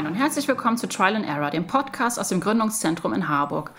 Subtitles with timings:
[0.00, 3.72] Moin und herzlich willkommen zu Trial and Error, dem Podcast aus dem Gründungszentrum in Harburg.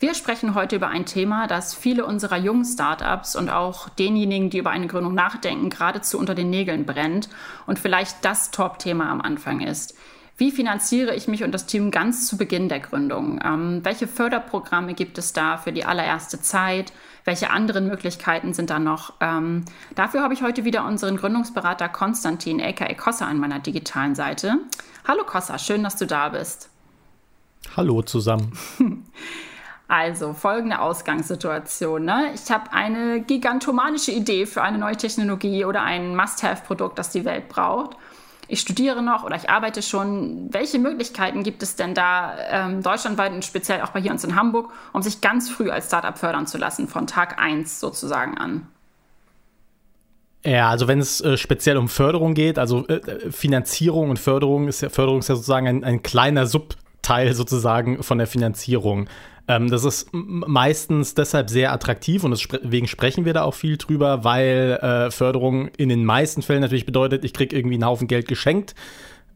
[0.00, 4.58] Wir sprechen heute über ein Thema, das viele unserer jungen Startups und auch denjenigen, die
[4.58, 7.28] über eine Gründung nachdenken, geradezu unter den Nägeln brennt
[7.68, 9.96] und vielleicht das Top-Thema am Anfang ist.
[10.38, 13.40] Wie finanziere ich mich und das Team ganz zu Beginn der Gründung?
[13.44, 16.92] Ähm, welche Förderprogramme gibt es da für die allererste Zeit?
[17.24, 19.14] Welche anderen Möglichkeiten sind da noch?
[19.20, 19.64] Ähm,
[19.96, 24.58] dafür habe ich heute wieder unseren Gründungsberater Konstantin, aka Kossa, an meiner digitalen Seite.
[25.08, 26.70] Hallo Kossa, schön, dass du da bist.
[27.76, 28.52] Hallo zusammen.
[29.90, 32.04] Also folgende Ausgangssituation.
[32.04, 32.32] Ne?
[32.34, 37.48] Ich habe eine gigantomanische Idee für eine neue Technologie oder ein Must-Have-Produkt, das die Welt
[37.48, 37.96] braucht
[38.48, 40.48] ich studiere noch oder ich arbeite schon.
[40.50, 44.34] Welche Möglichkeiten gibt es denn da ähm, deutschlandweit und speziell auch bei hier uns in
[44.34, 48.66] Hamburg, um sich ganz früh als Startup fördern zu lassen, von Tag 1 sozusagen an?
[50.44, 54.80] Ja, also wenn es äh, speziell um Förderung geht, also äh, Finanzierung und Förderung ist
[54.80, 59.08] ja, Förderung ist ja sozusagen ein, ein kleiner Subteil sozusagen von der Finanzierung.
[59.48, 64.22] Ähm, das ist meistens deshalb sehr attraktiv und deswegen sprechen wir da auch viel drüber,
[64.22, 68.28] weil äh, Förderung in den meisten Fällen natürlich bedeutet, ich kriege irgendwie einen Haufen Geld
[68.28, 68.74] geschenkt.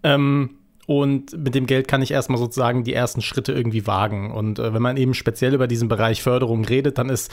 [0.03, 0.51] Ähm,
[0.87, 4.33] und mit dem Geld kann ich erstmal sozusagen die ersten Schritte irgendwie wagen.
[4.33, 7.33] Und äh, wenn man eben speziell über diesen Bereich Förderung redet, dann ist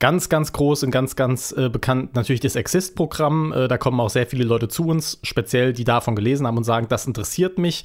[0.00, 3.52] ganz, ganz groß und ganz, ganz äh, bekannt natürlich das Exist-Programm.
[3.52, 6.64] Äh, da kommen auch sehr viele Leute zu uns, speziell die davon gelesen haben und
[6.64, 7.84] sagen, das interessiert mich.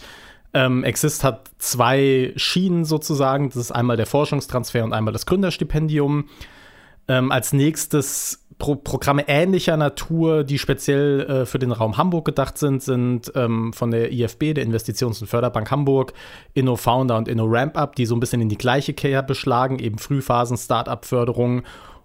[0.54, 3.50] Ähm, Exist hat zwei Schienen sozusagen.
[3.50, 6.30] Das ist einmal der Forschungstransfer und einmal das Gründerstipendium.
[7.08, 12.58] Ähm, als nächstes Pro Programme ähnlicher Natur, die speziell äh, für den Raum Hamburg gedacht
[12.58, 16.14] sind, sind ähm, von der IFB, der Investitions- und Förderbank Hamburg,
[16.54, 21.64] InnoFounder und InnoRampUp, die so ein bisschen in die gleiche Kehr beschlagen, eben Frühphasen, Start-up-Förderung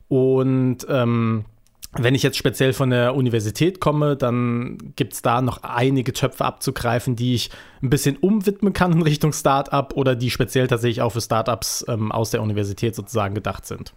[0.09, 1.45] und ähm,
[1.93, 6.45] wenn ich jetzt speziell von der Universität komme, dann gibt es da noch einige Töpfe
[6.45, 7.51] abzugreifen, die ich
[7.83, 12.13] ein bisschen umwidmen kann in Richtung Startup oder die speziell tatsächlich auch für Startups ähm,
[12.13, 13.95] aus der Universität sozusagen gedacht sind.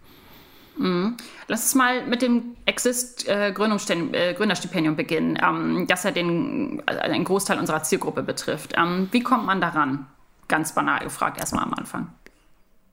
[0.78, 1.18] Mhm.
[1.48, 7.24] Lass uns mal mit dem Exist äh, äh, beginnen, ähm, das ja den, also einen
[7.24, 8.72] Großteil unserer Zielgruppe betrifft.
[8.76, 10.06] Ähm, wie kommt man daran?
[10.48, 12.10] Ganz banal gefragt, erstmal am Anfang.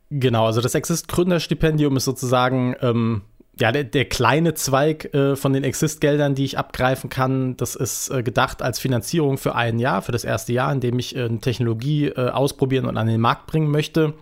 [0.09, 3.21] Genau, also das Exist Gründerstipendium ist sozusagen ähm,
[3.59, 8.09] ja, der, der, kleine Zweig äh, von den Exist-Geldern, die ich abgreifen kann, das ist
[8.09, 11.25] äh, gedacht als Finanzierung für ein Jahr, für das erste Jahr, in dem ich äh,
[11.25, 14.13] eine Technologie äh, ausprobieren und an den Markt bringen möchte.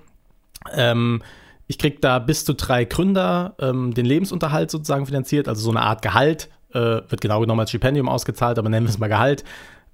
[0.74, 1.22] Ähm,
[1.68, 5.82] ich kriege da bis zu drei Gründer ähm, den Lebensunterhalt sozusagen finanziert, also so eine
[5.82, 9.44] Art Gehalt, äh, wird genau genommen als Stipendium ausgezahlt, aber nennen wir es mal Gehalt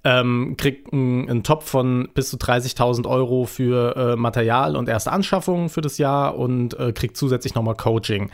[0.03, 5.11] ähm, kriegt einen, einen Top von bis zu 30.000 Euro für äh, Material und erste
[5.11, 8.29] Anschaffungen für das Jahr und äh, kriegt zusätzlich nochmal Coaching.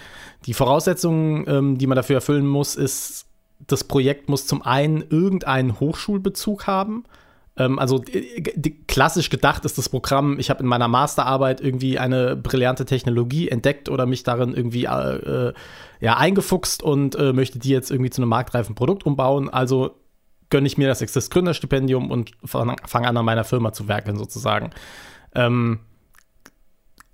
[0.46, 3.28] Die Voraussetzungen, ähm, die man dafür erfüllen muss, ist,
[3.68, 7.04] das Projekt muss zum einen irgendeinen Hochschulbezug haben.
[7.56, 8.04] Ähm, also
[8.88, 13.90] klassisch gedacht ist das Programm, ich habe in meiner Masterarbeit irgendwie eine brillante Technologie entdeckt
[13.90, 15.54] oder mich darin irgendwie äh, äh
[16.02, 19.50] ja, eingefuchst und äh, möchte die jetzt irgendwie zu einem marktreifen Produkt umbauen.
[19.50, 19.98] Also
[20.50, 24.18] gönne ich mir das Exist Gründerstipendium und fange fang an, an meiner Firma zu werkeln,
[24.18, 24.72] sozusagen.
[25.36, 25.80] Ähm,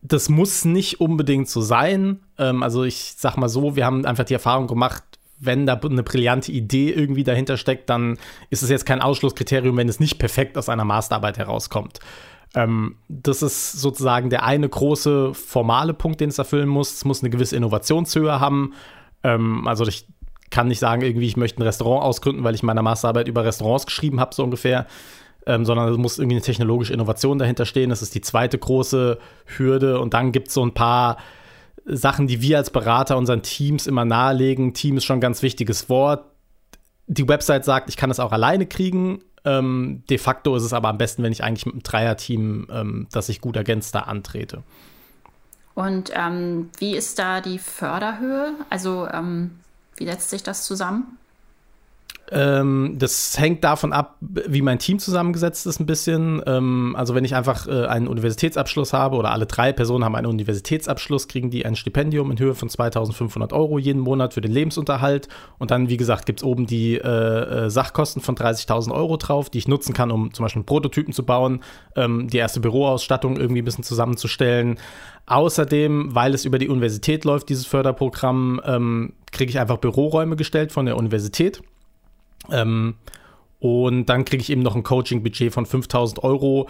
[0.02, 2.20] das muss nicht unbedingt so sein.
[2.38, 5.04] Ähm, also ich sag mal so, wir haben einfach die Erfahrung gemacht,
[5.38, 8.18] wenn da eine brillante Idee irgendwie dahinter steckt, dann
[8.50, 12.00] ist es jetzt kein Ausschlusskriterium, wenn es nicht perfekt aus einer Masterarbeit herauskommt.
[12.54, 16.94] Ähm, das ist sozusagen der eine große formale Punkt, den es erfüllen muss.
[16.94, 18.74] Es muss eine gewisse Innovationshöhe haben.
[19.24, 20.08] Ähm, also ich
[20.50, 23.44] kann nicht sagen, irgendwie, ich möchte ein Restaurant ausgründen, weil ich in meiner Masterarbeit über
[23.44, 24.86] Restaurants geschrieben habe, so ungefähr.
[25.48, 27.92] Ähm, sondern es muss irgendwie eine technologische Innovation dahinter stehen.
[27.92, 29.20] Das ist die zweite große
[29.58, 30.00] Hürde.
[30.00, 31.18] Und dann gibt es so ein paar
[31.86, 34.74] Sachen, die wir als Berater unseren Teams immer nahelegen.
[34.74, 36.26] Team ist schon ein ganz wichtiges Wort.
[37.06, 39.22] Die Website sagt, ich kann das auch alleine kriegen.
[39.44, 43.08] Ähm, de facto ist es aber am besten, wenn ich eigentlich mit einem Dreierteam, ähm,
[43.12, 44.64] das sich gut ergänzt, da antrete.
[45.76, 48.54] Und ähm, wie ist da die Förderhöhe?
[48.72, 49.60] Also ähm,
[49.98, 51.18] wie setzt sich das zusammen?
[52.32, 56.42] Ähm, das hängt davon ab, wie mein Team zusammengesetzt ist, ein bisschen.
[56.48, 60.28] Ähm, also, wenn ich einfach äh, einen Universitätsabschluss habe oder alle drei Personen haben einen
[60.28, 65.28] Universitätsabschluss, kriegen die ein Stipendium in Höhe von 2500 Euro jeden Monat für den Lebensunterhalt.
[65.60, 69.52] Und dann, wie gesagt, gibt es oben die äh, äh Sachkosten von 30.000 Euro drauf,
[69.52, 71.62] die ich nutzen kann, um zum Beispiel Prototypen zu bauen,
[71.96, 74.80] ähm, die erste Büroausstattung irgendwie ein bisschen zusammenzustellen.
[75.28, 80.72] Außerdem, weil es über die Universität läuft, dieses Förderprogramm, ähm, kriege ich einfach Büroräume gestellt
[80.72, 81.62] von der Universität.
[82.52, 82.96] Ähm,
[83.60, 86.70] und dann kriege ich eben noch ein Coaching-Budget von 5000 Euro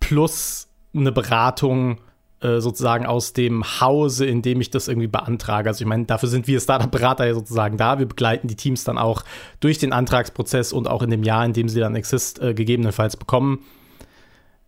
[0.00, 1.98] plus eine Beratung
[2.40, 5.68] äh, sozusagen aus dem Hause, in dem ich das irgendwie beantrage.
[5.68, 7.98] Also ich meine, dafür sind wir Startup-Berater ja sozusagen da.
[7.98, 9.22] Wir begleiten die Teams dann auch
[9.60, 13.16] durch den Antragsprozess und auch in dem Jahr, in dem sie dann Exist äh, gegebenenfalls
[13.16, 13.60] bekommen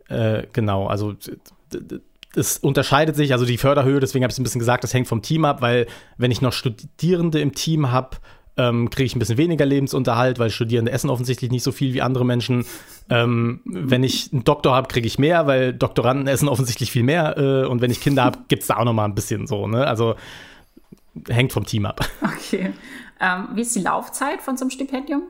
[0.09, 1.15] Äh, genau, also
[2.37, 5.09] es unterscheidet sich, also die Förderhöhe, deswegen habe ich es ein bisschen gesagt, das hängt
[5.09, 5.87] vom Team ab, weil
[6.17, 8.19] wenn ich noch Studierende im Team habe,
[8.56, 12.03] ähm, kriege ich ein bisschen weniger Lebensunterhalt, weil Studierende essen offensichtlich nicht so viel wie
[12.03, 12.65] andere Menschen.
[13.11, 17.37] Ähm, wenn ich einen Doktor habe, kriege ich mehr, weil Doktoranden essen offensichtlich viel mehr.
[17.37, 19.67] Äh, und wenn ich Kinder habe, gibt es da auch noch mal ein bisschen so.
[19.67, 19.87] Ne?
[19.87, 20.15] Also
[21.29, 22.09] hängt vom Team ab.
[22.23, 22.73] Okay.
[23.21, 25.23] Ähm, wie ist die Laufzeit von so einem Stipendium?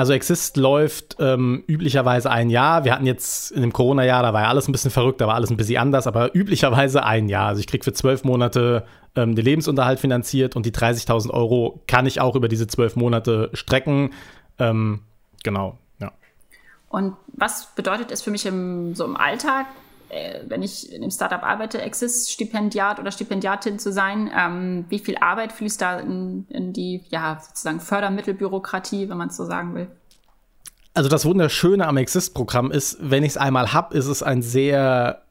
[0.00, 2.86] Also Exist läuft ähm, üblicherweise ein Jahr.
[2.86, 5.34] Wir hatten jetzt in dem Corona-Jahr, da war ja alles ein bisschen verrückt, da war
[5.34, 7.48] alles ein bisschen anders, aber üblicherweise ein Jahr.
[7.48, 12.06] Also ich kriege für zwölf Monate ähm, den Lebensunterhalt finanziert und die 30.000 Euro kann
[12.06, 14.14] ich auch über diese zwölf Monate strecken.
[14.58, 15.00] Ähm,
[15.42, 16.12] genau, ja.
[16.88, 19.66] Und was bedeutet es für mich im, so im Alltag,
[20.10, 25.16] äh, wenn ich in einem Startup arbeite, Exist-Stipendiat oder Stipendiatin zu sein, ähm, wie viel
[25.18, 29.88] Arbeit fließt da in, in die ja, sozusagen Fördermittelbürokratie, wenn man es so sagen will?
[30.94, 35.22] Also das Wunderschöne am Exist-Programm ist, wenn ich es einmal habe, ist es ein sehr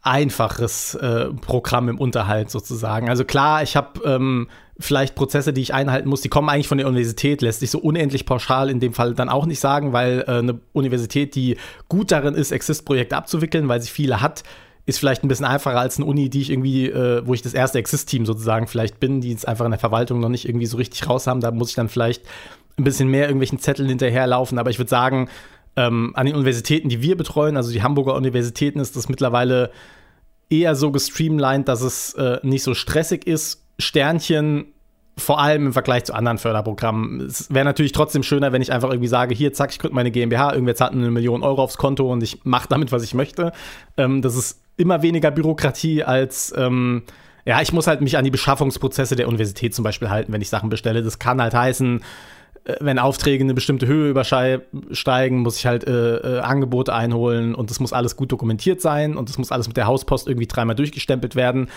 [0.00, 3.08] einfaches äh, Programm im Unterhalt sozusagen.
[3.10, 6.78] Also klar, ich habe ähm, vielleicht Prozesse, die ich einhalten muss, die kommen eigentlich von
[6.78, 10.24] der Universität, lässt sich so unendlich pauschal in dem Fall dann auch nicht sagen, weil
[10.26, 11.56] äh, eine Universität, die
[11.88, 14.42] gut darin ist, Exist-Projekte abzuwickeln, weil sie viele hat,
[14.84, 17.54] ist vielleicht ein bisschen einfacher als eine Uni, die ich irgendwie, äh, wo ich das
[17.54, 20.76] erste Exist-Team sozusagen vielleicht bin, die es einfach in der Verwaltung noch nicht irgendwie so
[20.76, 21.40] richtig raus haben.
[21.40, 22.24] Da muss ich dann vielleicht
[22.78, 24.58] ein bisschen mehr irgendwelchen Zetteln hinterherlaufen.
[24.58, 25.28] Aber ich würde sagen,
[25.74, 29.72] ähm, an den Universitäten, die wir betreuen, also die Hamburger Universitäten, ist das mittlerweile
[30.50, 34.72] eher so gestreamlined, dass es äh, nicht so stressig ist Sternchen
[35.18, 37.20] vor allem im Vergleich zu anderen Förderprogrammen.
[37.22, 40.10] Es wäre natürlich trotzdem schöner, wenn ich einfach irgendwie sage, hier, zack, ich gründe meine
[40.10, 43.52] GmbH, irgendwer zahlt eine Million Euro aufs Konto und ich mache damit, was ich möchte.
[43.96, 47.04] Ähm, das ist immer weniger Bürokratie als, ähm,
[47.46, 50.50] ja, ich muss halt mich an die Beschaffungsprozesse der Universität zum Beispiel halten, wenn ich
[50.50, 51.02] Sachen bestelle.
[51.02, 52.02] Das kann halt heißen,
[52.64, 57.70] äh, wenn Aufträge eine bestimmte Höhe übersteigen, muss ich halt äh, äh, Angebote einholen und
[57.70, 60.76] das muss alles gut dokumentiert sein und das muss alles mit der Hauspost irgendwie dreimal
[60.76, 61.68] durchgestempelt werden.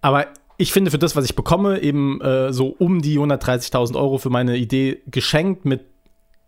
[0.00, 4.18] Aber ich finde für das, was ich bekomme, eben äh, so um die 130.000 Euro
[4.18, 5.84] für meine Idee geschenkt mit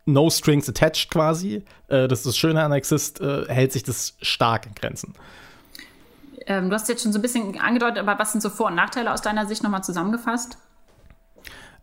[0.06, 1.64] No Strings attached quasi.
[1.88, 5.14] Äh, das ist das Schöne an Exist, äh, hält sich das stark in Grenzen.
[6.46, 8.74] Ähm, du hast jetzt schon so ein bisschen angedeutet, aber was sind so Vor- und
[8.74, 10.56] Nachteile aus deiner Sicht nochmal zusammengefasst?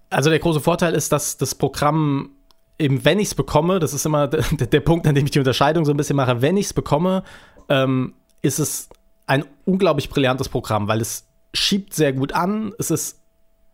[0.10, 2.32] Also der große Vorteil ist, dass das Programm
[2.80, 5.40] eben, wenn ich es bekomme, das ist immer der, der, Punkt, an dem ich die
[5.40, 7.24] Unterscheidung so ein bisschen mache, wenn ich es bekomme,
[7.70, 8.90] ähm, ist es
[9.28, 11.25] ein unglaublich brillantes Programm, weil es
[11.56, 13.20] schiebt sehr gut an, es ist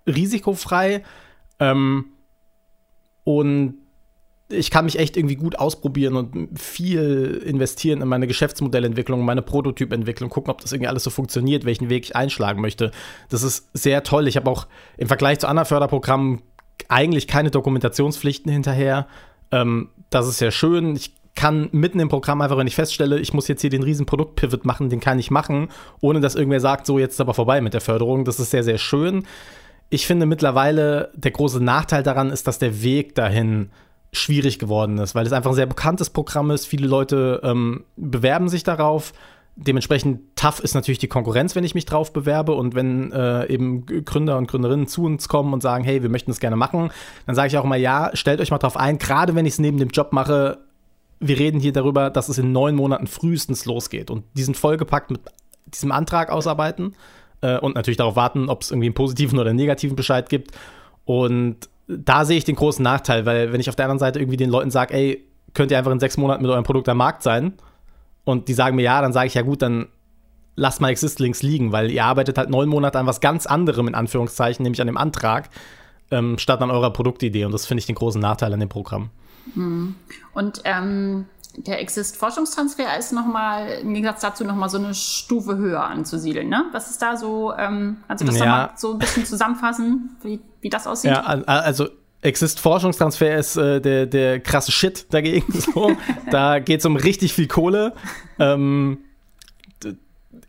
[0.08, 1.04] risikofrei
[1.60, 2.06] ähm,
[3.24, 3.76] und
[4.50, 10.30] ich kann mich echt irgendwie gut ausprobieren und viel investieren in meine Geschäftsmodellentwicklung, meine Prototypentwicklung,
[10.30, 12.92] gucken, ob das irgendwie alles so funktioniert, welchen Weg ich einschlagen möchte.
[13.30, 14.28] Das ist sehr toll.
[14.28, 14.68] Ich habe auch
[14.98, 16.42] im Vergleich zu anderen Förderprogrammen
[16.90, 19.08] eigentlich keine Dokumentationspflichten hinterher.
[19.52, 20.96] Ähm, das ist sehr schön.
[20.96, 24.06] Ich kann mitten im Programm einfach, wenn ich feststelle, ich muss jetzt hier den riesen
[24.06, 25.70] Produktpivot machen, den kann ich machen,
[26.02, 28.26] ohne dass irgendwer sagt, so jetzt ist aber vorbei mit der Förderung.
[28.26, 29.26] Das ist sehr, sehr schön.
[29.90, 33.70] Ich finde mittlerweile, der große Nachteil daran ist, dass der Weg dahin
[34.14, 36.66] schwierig geworden ist, weil es einfach ein sehr bekanntes Programm ist.
[36.66, 39.14] Viele Leute ähm, bewerben sich darauf.
[39.56, 43.86] Dementsprechend tough ist natürlich die Konkurrenz, wenn ich mich drauf bewerbe und wenn äh, eben
[43.86, 46.90] Gründer und Gründerinnen zu uns kommen und sagen, hey, wir möchten das gerne machen,
[47.26, 49.60] dann sage ich auch immer, ja, stellt euch mal drauf ein, gerade wenn ich es
[49.60, 50.60] neben dem Job mache,
[51.22, 54.10] wir reden hier darüber, dass es in neun Monaten frühestens losgeht.
[54.10, 55.22] Und diesen vollgepackt mit
[55.68, 56.96] diesem Antrag ausarbeiten
[57.42, 60.52] äh, und natürlich darauf warten, ob es irgendwie einen positiven oder negativen Bescheid gibt.
[61.06, 64.38] Und da sehe ich den großen Nachteil, weil wenn ich auf der anderen Seite irgendwie
[64.38, 67.22] den Leuten sage, ey, könnt ihr einfach in sechs Monaten mit eurem Produkt am Markt
[67.22, 67.54] sein
[68.24, 69.88] und die sagen mir ja, dann sage ich ja gut, dann
[70.56, 73.96] lasst mal Exist-Links liegen, weil ihr arbeitet halt neun Monate an was ganz anderem, in
[73.96, 75.50] Anführungszeichen, nämlich an dem Antrag,
[76.10, 77.46] ähm, statt an eurer Produktidee.
[77.46, 79.10] Und das finde ich den großen Nachteil an dem Programm.
[79.54, 79.96] Hm.
[80.34, 81.26] Und ähm,
[81.58, 86.48] der Exist-Forschungstransfer ist nochmal, im Gegensatz dazu, nochmal so eine Stufe höher anzusiedeln.
[86.50, 86.66] Ne?
[86.72, 88.46] Was ist da so, ähm, kannst du das ja.
[88.46, 91.12] nochmal so ein bisschen zusammenfassen, wie, wie das aussieht?
[91.12, 91.90] Ja, also
[92.22, 95.52] Exist-Forschungstransfer ist äh, der, der krasse Shit dagegen.
[95.74, 95.96] So.
[96.30, 97.94] da geht es um richtig viel Kohle.
[98.40, 99.00] Ähm,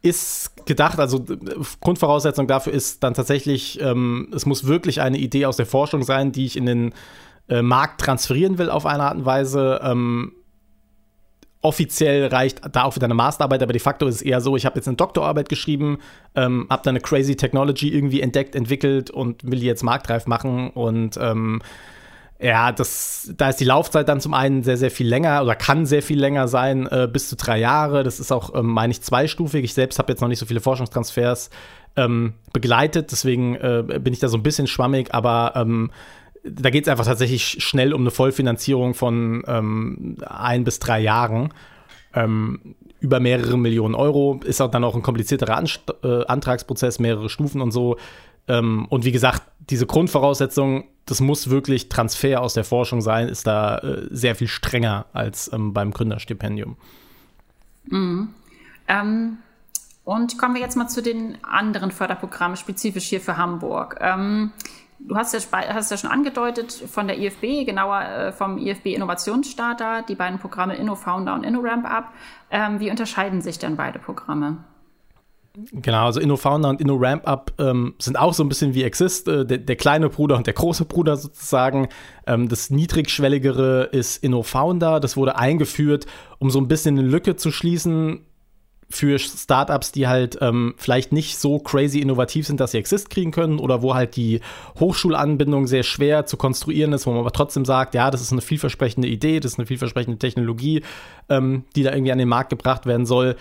[0.02, 1.24] ist gedacht, also
[1.80, 6.32] Grundvoraussetzung dafür ist dann tatsächlich, ähm, es muss wirklich eine Idee aus der Forschung sein,
[6.32, 6.94] die ich in den
[7.48, 9.80] äh, Markt transferieren will auf eine Art und Weise.
[9.82, 10.32] Ähm,
[11.62, 14.66] offiziell reicht da auch wieder eine Masterarbeit, aber de facto ist es eher so, ich
[14.66, 15.98] habe jetzt eine Doktorarbeit geschrieben,
[16.34, 20.70] ähm, habe da eine crazy Technology irgendwie entdeckt, entwickelt und will die jetzt marktreif machen
[20.70, 21.62] und ähm,
[22.40, 25.86] ja, das, da ist die Laufzeit dann zum einen sehr, sehr viel länger oder kann
[25.86, 28.02] sehr viel länger sein, äh, bis zu drei Jahre.
[28.02, 29.62] Das ist auch, ähm, meine ich, zweistufig.
[29.62, 31.50] Ich selbst habe jetzt noch nicht so viele Forschungstransfers
[31.94, 35.92] ähm, begleitet, deswegen äh, bin ich da so ein bisschen schwammig, aber ähm,
[36.44, 41.52] da geht es einfach tatsächlich schnell um eine Vollfinanzierung von ähm, ein bis drei Jahren.
[42.14, 44.40] ähm, über mehrere Millionen Euro.
[44.44, 45.68] Ist auch dann auch ein komplizierterer An
[46.02, 47.96] äh, Antragsprozess, mehrere Stufen und so.
[48.48, 53.46] Ähm, und wie gesagt, diese Grundvoraussetzung, das muss wirklich Transfer aus der Forschung sein, ist
[53.46, 56.76] da äh, sehr viel strenger als ähm, beim Gründerstipendium.
[57.86, 58.28] Mhm.
[58.88, 59.38] Ähm,
[60.04, 63.98] und kommen wir jetzt mal zu den anderen Förderprogrammen, spezifisch hier für Hamburg.
[65.04, 70.02] Du hast ja, hast ja schon angedeutet von der IFB, genauer äh, vom IFB Innovationsstarter,
[70.08, 72.04] die beiden Programme InnoFounder und InnoRampUp.
[72.50, 74.58] Ähm, wie unterscheiden sich denn beide Programme?
[75.72, 79.58] Genau, also InnoFounder und InnoRampUp ähm, sind auch so ein bisschen wie Exist, äh, der,
[79.58, 81.88] der, kleine Bruder und der große Bruder sozusagen.
[82.26, 84.98] Ähm, das niedrigschwelligere ist InnoFounder.
[84.98, 86.06] Das wurde eingeführt,
[86.38, 88.24] um so ein bisschen eine Lücke zu schließen
[88.92, 93.30] für Startups, die halt ähm, vielleicht nicht so crazy innovativ sind, dass sie Exist kriegen
[93.30, 94.40] können oder wo halt die
[94.78, 98.42] Hochschulanbindung sehr schwer zu konstruieren ist, wo man aber trotzdem sagt, ja, das ist eine
[98.42, 100.82] vielversprechende Idee, das ist eine vielversprechende Technologie,
[101.28, 103.36] ähm, die da irgendwie an den Markt gebracht werden soll.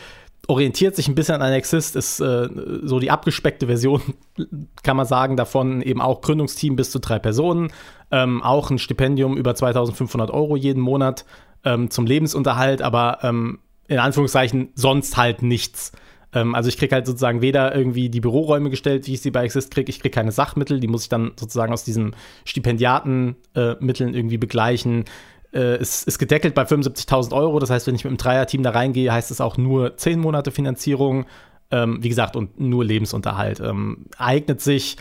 [0.48, 2.48] Orientiert sich ein bisschen an Exist, ist äh,
[2.84, 4.02] so die abgespeckte Version,
[4.84, 7.72] kann man sagen, davon eben auch Gründungsteam bis zu drei Personen,
[8.10, 11.26] ähm, auch ein Stipendium über 2500 Euro jeden Monat
[11.64, 13.60] ähm, zum Lebensunterhalt, aber ähm,
[13.92, 15.92] in Anführungszeichen sonst halt nichts.
[16.34, 19.44] Ähm, also ich kriege halt sozusagen weder irgendwie die Büroräume gestellt, wie ich sie bei
[19.44, 24.18] Exist kriege, ich kriege keine Sachmittel, die muss ich dann sozusagen aus diesen Stipendiatenmitteln äh,
[24.18, 25.04] irgendwie begleichen.
[25.52, 28.70] Äh, es ist gedeckelt bei 75.000 Euro, das heißt, wenn ich mit einem Dreierteam da
[28.70, 31.26] reingehe, heißt es auch nur 10 Monate Finanzierung.
[31.70, 33.60] Ähm, wie gesagt, und nur Lebensunterhalt.
[33.62, 34.98] Ähm, eignet sich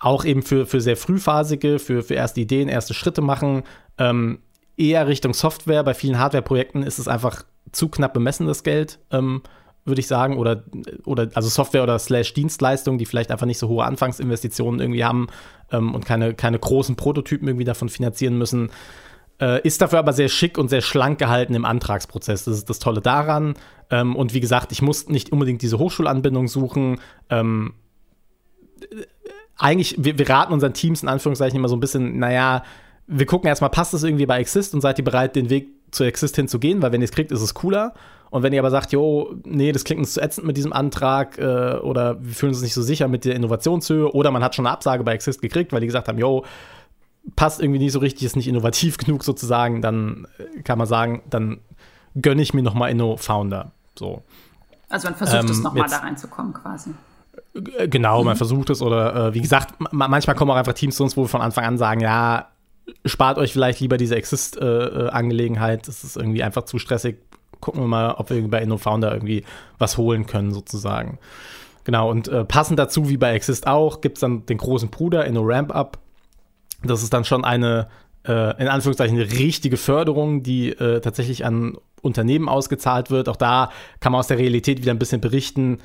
[0.00, 3.62] auch eben für, für sehr frühphasige, für, für erste Ideen, erste Schritte machen.
[3.98, 4.38] Ähm,
[4.78, 5.82] eher Richtung Software.
[5.82, 7.44] Bei vielen Hardware-Projekten ist es einfach
[7.76, 9.42] zu knapp bemessen, das Geld, ähm,
[9.84, 10.38] würde ich sagen.
[10.38, 10.64] Oder,
[11.04, 15.28] oder also Software oder Slash Dienstleistungen, die vielleicht einfach nicht so hohe Anfangsinvestitionen irgendwie haben
[15.70, 18.70] ähm, und keine, keine großen Prototypen irgendwie davon finanzieren müssen.
[19.40, 22.44] Äh, ist dafür aber sehr schick und sehr schlank gehalten im Antragsprozess.
[22.44, 23.54] Das ist das Tolle daran.
[23.90, 26.98] Ähm, und wie gesagt, ich muss nicht unbedingt diese Hochschulanbindung suchen.
[27.28, 27.74] Ähm,
[29.58, 32.62] eigentlich, wir, wir raten unseren Teams in Anführungszeichen immer so ein bisschen, naja,
[33.06, 36.04] wir gucken erstmal, passt das irgendwie bei Exist und seid ihr bereit, den Weg zu
[36.04, 37.94] Exist hinzugehen, weil wenn ihr es kriegt, ist es cooler.
[38.30, 41.38] Und wenn ihr aber sagt, jo, nee, das klingt uns zu ätzend mit diesem Antrag
[41.38, 44.66] äh, oder wir fühlen uns nicht so sicher mit der Innovationshöhe oder man hat schon
[44.66, 46.44] eine Absage bei Exist gekriegt, weil die gesagt haben, jo,
[47.34, 51.22] passt irgendwie nicht so richtig, ist nicht innovativ genug sozusagen, dann äh, kann man sagen,
[51.30, 51.60] dann
[52.20, 53.72] gönne ich mir nochmal Inno-Founder.
[53.98, 54.22] So.
[54.88, 56.90] Also man versucht ähm, es nochmal da reinzukommen quasi.
[57.88, 58.26] Genau, mhm.
[58.26, 61.22] man versucht es oder äh, wie gesagt, manchmal kommen auch einfach Teams zu uns, wo
[61.22, 62.48] wir von Anfang an sagen, ja,
[63.04, 65.88] spart euch vielleicht lieber diese Exist-Angelegenheit.
[65.88, 67.18] Das ist irgendwie einfach zu stressig.
[67.60, 69.44] Gucken wir mal, ob wir bei InnoFounder irgendwie
[69.78, 71.18] was holen können, sozusagen.
[71.84, 75.24] Genau, und äh, passend dazu, wie bei Exist auch, gibt es dann den großen Bruder,
[75.24, 75.98] InnoRampUp.
[76.82, 77.88] Das ist dann schon eine,
[78.26, 83.28] äh, in Anführungszeichen, eine richtige Förderung, die äh, tatsächlich an Unternehmen ausgezahlt wird.
[83.28, 85.78] Auch da kann man aus der Realität wieder ein bisschen berichten.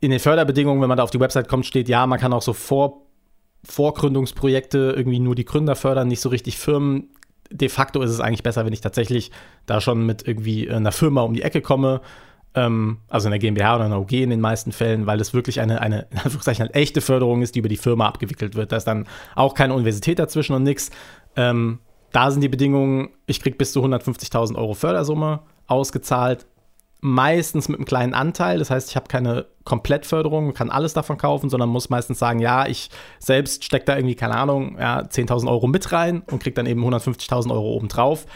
[0.00, 2.42] In den Förderbedingungen, wenn man da auf die Website kommt, steht, ja, man kann auch
[2.42, 3.02] so vor
[3.64, 7.08] Vorgründungsprojekte irgendwie nur die Gründer fördern, nicht so richtig Firmen.
[7.50, 9.30] De facto ist es eigentlich besser, wenn ich tatsächlich
[9.66, 12.00] da schon mit irgendwie einer Firma um die Ecke komme.
[12.54, 15.80] Ähm, also einer GmbH oder einer OG in den meisten Fällen, weil es wirklich eine,
[15.80, 18.72] eine, in eine echte Förderung ist, die über die Firma abgewickelt wird.
[18.72, 20.90] Da ist dann auch keine Universität dazwischen und nichts.
[21.36, 21.78] Ähm,
[22.12, 26.46] da sind die Bedingungen, ich kriege bis zu 150.000 Euro Fördersumme ausgezahlt,
[27.00, 28.58] meistens mit einem kleinen Anteil.
[28.58, 32.66] Das heißt, ich habe keine Komplettförderung, kann alles davon kaufen, sondern muss meistens sagen, ja,
[32.66, 36.66] ich selbst stecke da irgendwie, keine Ahnung, ja, 10.000 Euro mit rein und kriege dann
[36.66, 38.26] eben 150.000 Euro obendrauf.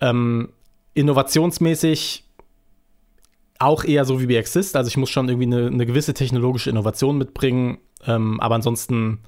[0.00, 0.50] Ähm,
[0.94, 2.24] innovationsmäßig
[3.58, 4.76] auch eher so wie bei Exist.
[4.76, 9.20] Also ich muss schon irgendwie eine, eine gewisse technologische Innovation mitbringen, ähm, aber ansonsten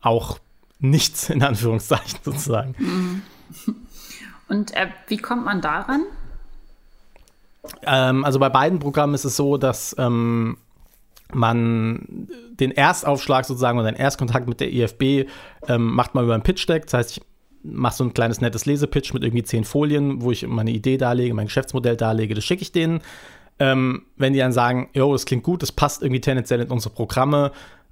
[0.00, 0.38] auch
[0.78, 2.74] nichts in Anführungszeichen sozusagen.
[2.78, 3.22] Mhm.
[4.48, 6.02] Und äh, wie kommt man daran?
[7.82, 10.58] Ähm, also bei beiden Programmen ist es so, dass ähm,
[11.32, 15.28] man den Erstaufschlag sozusagen oder den Erstkontakt mit der IFB
[15.68, 16.84] ähm, macht man über ein Pitch-Deck.
[16.84, 17.22] Das heißt, ich
[17.62, 21.34] mache so ein kleines nettes Lesepitch mit irgendwie zehn Folien, wo ich meine Idee darlege,
[21.34, 22.34] mein Geschäftsmodell darlege.
[22.34, 23.00] Das schicke ich denen.
[23.58, 26.94] Ähm, wenn die dann sagen, jo, das klingt gut, das passt irgendwie tendenziell in unsere
[26.94, 27.50] Programme,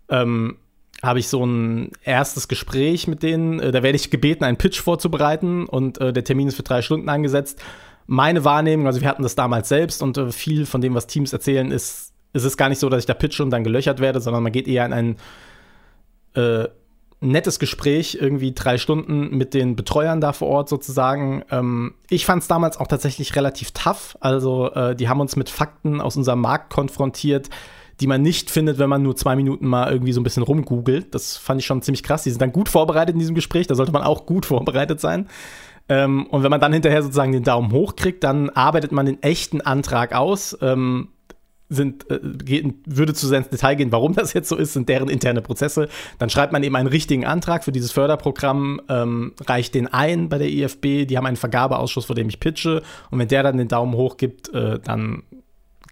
[0.09, 0.57] ähm,
[1.03, 3.59] habe ich so ein erstes Gespräch mit denen.
[3.59, 6.83] Äh, da werde ich gebeten, einen Pitch vorzubereiten und äh, der Termin ist für drei
[6.83, 7.61] Stunden angesetzt
[8.07, 11.33] meine Wahrnehmung, also wir hatten das damals selbst und äh, viel von dem, was Teams
[11.33, 14.21] erzählen, ist, ist es gar nicht so, dass ich da pitche und dann gelöchert werde,
[14.21, 15.17] sondern man geht eher in ein
[16.35, 16.69] äh,
[17.21, 21.43] nettes Gespräch, irgendwie drei Stunden mit den Betreuern da vor Ort sozusagen.
[21.51, 24.17] Ähm, ich fand es damals auch tatsächlich relativ tough.
[24.21, 27.49] Also äh, die haben uns mit Fakten aus unserem Markt konfrontiert,
[28.01, 31.15] die man nicht findet, wenn man nur zwei Minuten mal irgendwie so ein bisschen rumgoogelt.
[31.15, 32.23] Das fand ich schon ziemlich krass.
[32.25, 35.29] Die sind dann gut vorbereitet in diesem Gespräch, da sollte man auch gut vorbereitet sein.
[35.88, 39.23] Ähm, und wenn man dann hinterher sozusagen den Daumen hoch kriegt, dann arbeitet man den
[39.23, 40.57] echten Antrag aus.
[40.61, 41.09] Ähm,
[41.69, 44.88] sind, äh, geht, würde zu sehr ins Detail gehen, warum das jetzt so ist, sind
[44.88, 45.88] deren interne Prozesse.
[46.19, 50.38] Dann schreibt man eben einen richtigen Antrag für dieses Förderprogramm, ähm, reicht den ein bei
[50.38, 53.69] der IFB, die haben einen Vergabeausschuss, vor dem ich pitche und wenn der dann den
[53.69, 55.25] Daumen hoch gibt, äh, dann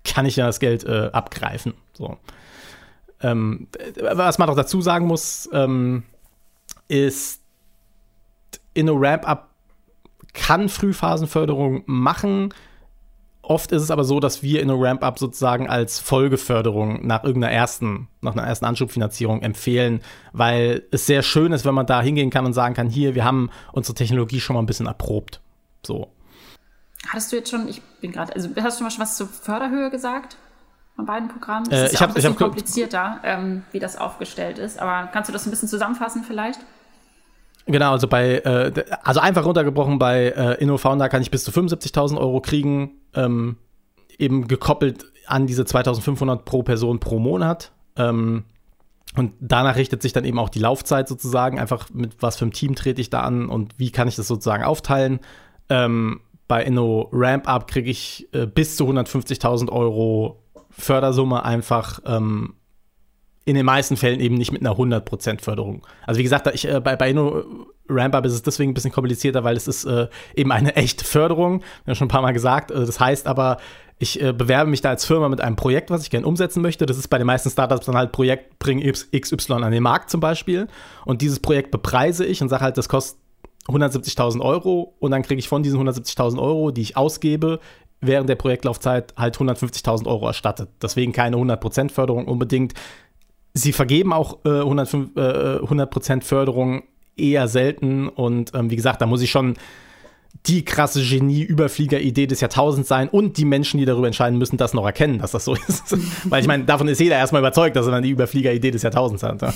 [0.05, 1.75] kann ich ja das Geld äh, abgreifen.
[1.93, 2.19] So.
[3.21, 3.69] Ähm,
[4.01, 6.05] was man auch dazu sagen muss, ähm,
[6.89, 7.41] ist,
[8.75, 9.54] Inno Ramp-Up
[10.35, 12.53] kann Frühphasenförderung machen,
[13.47, 17.53] Oft ist es aber so, dass wir in a Ramp-Up sozusagen als Folgeförderung nach irgendeiner
[17.53, 20.01] ersten, nach einer ersten Anschubfinanzierung empfehlen,
[20.33, 23.25] weil es sehr schön ist, wenn man da hingehen kann und sagen kann, hier, wir
[23.25, 25.43] haben unsere Technologie schon mal ein bisschen erprobt.
[25.85, 26.11] So.
[27.07, 30.39] Hattest du jetzt schon, ich bin gerade, also hast du schon was zur Förderhöhe gesagt?
[30.97, 31.69] Von beiden Programmen?
[31.69, 34.79] Das äh, ist ich ja habe ein bisschen komplizierter, ähm, wie das aufgestellt ist.
[34.79, 36.61] Aber kannst du das ein bisschen zusammenfassen vielleicht?
[37.67, 42.19] Genau, also bei, äh, also einfach runtergebrochen, bei äh, InnoFounder kann ich bis zu 75.000
[42.19, 43.57] Euro kriegen, ähm,
[44.19, 47.73] eben gekoppelt an diese 2.500 pro Person pro Monat.
[47.97, 48.45] Ähm,
[49.17, 52.53] und danach richtet sich dann eben auch die Laufzeit sozusagen, einfach mit was für einem
[52.53, 55.21] Team trete ich da an und wie kann ich das sozusagen aufteilen.
[55.69, 62.55] Ähm, bei Inno Ramp Up kriege ich äh, bis zu 150.000 Euro Fördersumme einfach ähm,
[63.45, 65.87] in den meisten Fällen eben nicht mit einer 100% Förderung.
[66.07, 67.45] Also wie gesagt, ich, äh, bei, bei Inno
[67.89, 71.95] ist es deswegen ein bisschen komplizierter, weil es ist äh, eben eine echte Förderung, ja
[71.95, 72.71] schon ein paar Mal gesagt.
[72.71, 73.59] Äh, das heißt aber,
[73.99, 76.87] ich äh, bewerbe mich da als Firma mit einem Projekt, was ich gerne umsetzen möchte.
[76.87, 80.21] Das ist bei den meisten Startups dann halt Projekt bring XY an den Markt zum
[80.21, 80.67] Beispiel.
[81.05, 83.19] Und dieses Projekt bepreise ich und sage halt, das kostet
[83.69, 87.61] 170.000 Euro und dann kriege ich von diesen 170.000 Euro, die ich ausgebe,
[88.01, 90.69] während der Projektlaufzeit halt 150.000 Euro erstattet.
[90.83, 92.75] Deswegen keine 100% Förderung unbedingt.
[93.55, 96.83] Sie vergeben auch äh, 105, äh, 100% Förderung
[97.17, 99.55] eher selten und ähm, wie gesagt, da muss ich schon
[100.47, 104.85] die krasse Genie-Überflieger-Idee des Jahrtausends sein und die Menschen, die darüber entscheiden müssen, das noch
[104.85, 105.97] erkennen, dass das so ist.
[106.29, 109.23] Weil ich meine, davon ist jeder erstmal überzeugt, dass er dann die Überflieger-Idee des Jahrtausends
[109.23, 109.43] hat.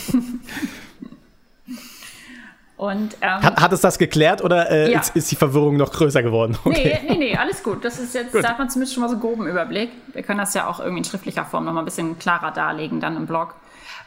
[2.76, 5.00] Und, ähm, hat, hat, es das geklärt oder äh, ja.
[5.00, 6.56] ist, ist, die Verwirrung noch größer geworden?
[6.64, 6.96] Okay.
[7.02, 7.84] Nee, nee, nee, alles gut.
[7.84, 8.44] Das ist jetzt, gut.
[8.44, 9.90] da hat man zumindest schon mal so einen groben Überblick.
[10.12, 13.00] Wir können das ja auch irgendwie in schriftlicher Form noch mal ein bisschen klarer darlegen,
[13.00, 13.56] dann im Blog.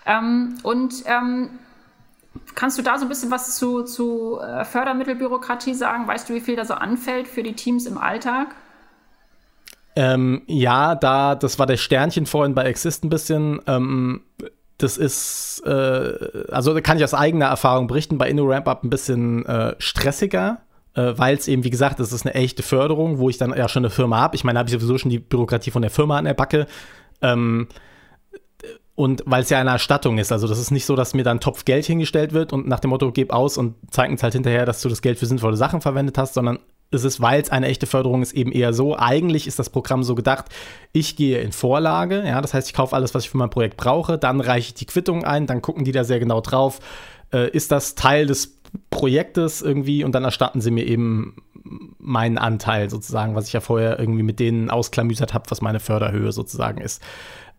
[0.05, 1.49] Ähm, und ähm,
[2.55, 6.07] kannst du da so ein bisschen was zu, zu äh, Fördermittelbürokratie sagen?
[6.07, 8.55] Weißt du, wie viel da so anfällt für die Teams im Alltag?
[9.95, 13.59] Ähm, ja, da, das war der Sternchen vorhin bei Exist ein bisschen.
[13.67, 14.21] Ähm,
[14.77, 16.13] das ist, äh,
[16.51, 20.61] also kann ich aus eigener Erfahrung berichten, bei InnoRamp-Up ein bisschen äh, stressiger,
[20.95, 23.67] äh, weil es eben, wie gesagt, das ist eine echte Förderung, wo ich dann ja
[23.67, 24.35] schon eine Firma habe.
[24.35, 26.67] Ich meine, habe ich sowieso schon die Bürokratie von der Firma an der Backe.
[27.21, 27.67] Ähm,
[28.95, 31.39] und weil es ja eine Erstattung ist, also das ist nicht so, dass mir dann
[31.39, 34.65] Topf Geld hingestellt wird und nach dem Motto, gib aus und zeig uns halt hinterher,
[34.65, 36.59] dass du das Geld für sinnvolle Sachen verwendet hast, sondern
[36.91, 38.97] es ist, weil es eine echte Förderung ist, eben eher so.
[38.97, 40.45] Eigentlich ist das Programm so gedacht,
[40.91, 43.77] ich gehe in Vorlage, ja, das heißt, ich kaufe alles, was ich für mein Projekt
[43.77, 46.79] brauche, dann reiche ich die Quittung ein, dann gucken die da sehr genau drauf,
[47.31, 48.57] äh, ist das Teil des
[48.89, 51.37] Projektes irgendwie und dann erstatten sie mir eben
[51.97, 56.31] meinen Anteil sozusagen, was ich ja vorher irgendwie mit denen ausklamüsert habe, was meine Förderhöhe
[56.31, 57.01] sozusagen ist.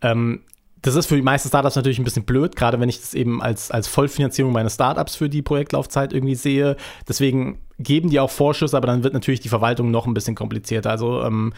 [0.01, 0.41] Ähm,
[0.83, 3.41] das ist für die meisten Startups natürlich ein bisschen blöd, gerade wenn ich das eben
[3.41, 6.75] als, als Vollfinanzierung meines Startups für die Projektlaufzeit irgendwie sehe.
[7.07, 10.89] Deswegen geben die auch Vorschüsse, aber dann wird natürlich die Verwaltung noch ein bisschen komplizierter.
[10.89, 11.53] Also ähm,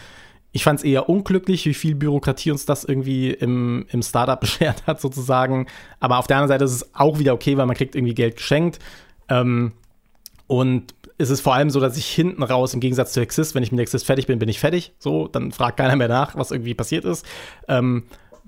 [0.51, 4.85] ich fand es eher unglücklich, wie viel Bürokratie uns das irgendwie im, im Startup beschert
[4.85, 5.65] hat, sozusagen.
[5.99, 8.35] Aber auf der anderen Seite ist es auch wieder okay, weil man kriegt irgendwie Geld
[8.35, 8.77] geschenkt.
[9.27, 9.71] Ähm,
[10.45, 13.63] und es ist vor allem so, dass ich hinten raus, im Gegensatz zu Exist, wenn
[13.63, 14.93] ich mit Exist fertig bin, bin ich fertig.
[14.99, 17.25] So, dann fragt keiner mehr nach, was irgendwie passiert ist.
[17.67, 18.03] Ähm,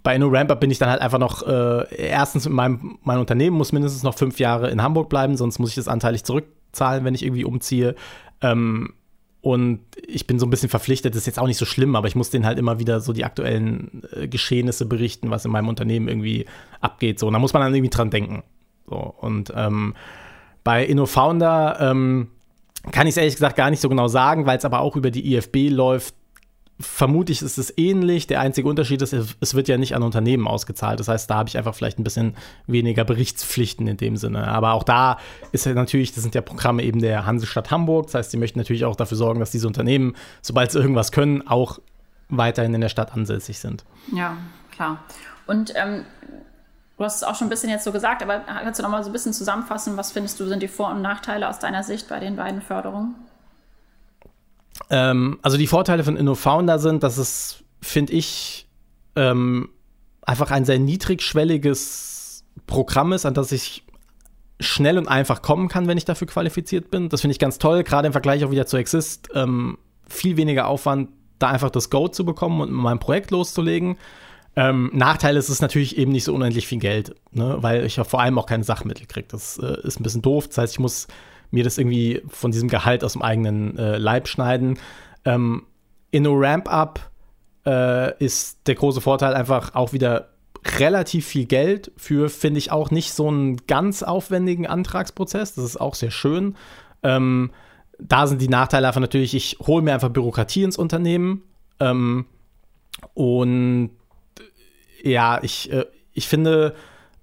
[0.08, 3.58] bei Inno Ramp bin ich dann halt einfach noch, äh, erstens in meinem mein Unternehmen
[3.58, 7.13] muss mindestens noch fünf Jahre in Hamburg bleiben, sonst muss ich das anteilig zurückzahlen, wenn
[7.13, 7.93] ich irgendwie umziehe.
[8.39, 8.93] Ähm,
[9.41, 12.08] und ich bin so ein bisschen verpflichtet, das ist jetzt auch nicht so schlimm, aber
[12.08, 15.67] ich muss denen halt immer wieder so die aktuellen äh, Geschehnisse berichten, was in meinem
[15.67, 16.46] Unternehmen irgendwie
[16.80, 17.20] abgeht.
[17.20, 18.43] So, und da muss man dann irgendwie dran denken.
[18.89, 19.93] So, und ähm,
[20.63, 22.30] bei InnoFounder ähm,
[22.93, 25.12] kann ich es ehrlich gesagt gar nicht so genau sagen, weil es aber auch über
[25.12, 26.15] die IFB läuft
[26.80, 28.28] vermutlich ist es ähnlich.
[28.28, 31.00] Der einzige Unterschied ist, es wird ja nicht an Unternehmen ausgezahlt.
[31.00, 32.36] Das heißt, da habe ich einfach vielleicht ein bisschen
[32.68, 34.48] weniger Berichtspflichten in dem Sinne.
[34.48, 35.18] Aber auch da
[35.52, 38.08] ist ja natürlich, das sind ja Programme eben der Hansestadt Hamburg.
[38.08, 41.48] Das heißt, sie möchten natürlich auch dafür sorgen, dass diese Unternehmen, sobald sie irgendwas können,
[41.48, 41.80] auch
[42.30, 43.84] weiterhin in der Stadt ansässig sind.
[44.13, 44.38] Ja,
[44.72, 45.00] klar.
[45.48, 46.06] Und ähm,
[46.98, 49.04] du hast es auch schon ein bisschen jetzt so gesagt, aber kannst du noch mal
[49.04, 52.08] so ein bisschen zusammenfassen, was findest du sind die Vor- und Nachteile aus deiner Sicht
[52.08, 53.16] bei den beiden Förderungen?
[54.90, 58.68] Ähm, also die Vorteile von InnoFounder sind, dass es, finde ich,
[59.16, 59.70] ähm,
[60.22, 63.84] einfach ein sehr niedrigschwelliges Programm ist, an das ich
[64.60, 67.10] schnell und einfach kommen kann, wenn ich dafür qualifiziert bin.
[67.10, 69.30] Das finde ich ganz toll, gerade im Vergleich auch wieder zu Exist.
[69.34, 71.10] Ähm, viel weniger Aufwand,
[71.40, 73.98] da einfach das Go zu bekommen und mein Projekt loszulegen.
[74.56, 77.58] Ähm, Nachteil ist es natürlich eben nicht so unendlich viel Geld, ne?
[77.60, 79.28] weil ich ja vor allem auch keine Sachmittel kriege.
[79.30, 80.48] Das äh, ist ein bisschen doof.
[80.48, 81.08] Das heißt, ich muss
[81.52, 84.80] mir das irgendwie von diesem Gehalt aus dem eigenen äh, Leib schneiden.
[85.26, 85.64] Ähm,
[86.12, 87.12] Inno Ramp-Up
[87.66, 90.30] äh, ist der große Vorteil einfach auch wieder
[90.80, 95.56] relativ viel Geld für, finde ich, auch nicht so einen ganz aufwendigen Antragsprozess.
[95.56, 96.56] Das ist auch sehr schön.
[97.04, 97.52] Ähm,
[98.00, 101.44] da sind die Nachteile einfach natürlich, ich hole mir einfach Bürokratie ins Unternehmen.
[101.80, 102.26] Ähm,
[103.14, 103.92] und
[105.04, 106.76] ja, ich, äh, ich finde,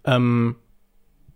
[0.04, 0.56] ähm,